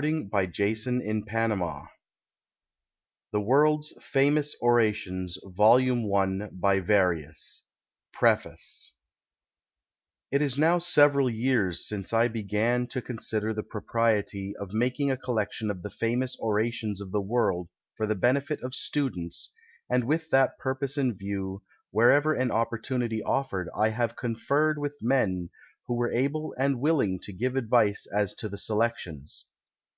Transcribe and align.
S 0.00 0.02
COM 0.02 0.30
TANA' 0.30 0.30
\/'i 0.30 1.28
iiilr,i 1.28 1.50
ill 1.52 1.88
the 3.32 3.38
riiifc^l 3.38 3.98
Siiilr.s 4.00 4.54
<'l 4.62 4.66
.liiicyica] 4.66 5.28
c 5.28 5.40
Lil 5.44 6.44
iiry 6.48 7.60
PREFACE 8.14 8.92
It' 10.30 10.40
is 10.40 10.56
now 10.56 10.78
several 10.78 11.28
years 11.28 11.86
since 11.86 12.14
I 12.14 12.28
began 12.28 12.86
to 12.86 13.02
con 13.02 13.18
sider 13.18 13.52
the 13.52 13.62
propriety 13.62 14.56
of 14.56 14.72
making 14.72 15.10
a 15.10 15.18
collection 15.18 15.70
of 15.70 15.82
the 15.82 15.90
famous 15.90 16.34
orations 16.40 17.02
of 17.02 17.12
the 17.12 17.20
world 17.20 17.68
for 17.94 18.06
the 18.06 18.14
benefit 18.14 18.62
of 18.62 18.74
students, 18.74 19.52
and 19.90 20.04
with 20.04 20.30
that 20.30 20.56
purpose 20.58 20.96
in 20.96 21.12
view, 21.14 21.62
wher 21.92 22.10
ever 22.10 22.32
an 22.32 22.50
opportunity 22.50 23.22
offered, 23.22 23.68
I 23.76 23.90
have 23.90 24.16
conferred 24.16 24.78
with 24.78 24.96
men 25.02 25.50
who 25.86 25.94
were 25.94 26.10
able 26.10 26.54
and 26.56 26.80
willing 26.80 27.20
to 27.24 27.34
give 27.34 27.54
advice 27.56 28.06
as 28.06 28.32
to 28.36 28.48
the 28.48 28.56
selections. 28.56 29.44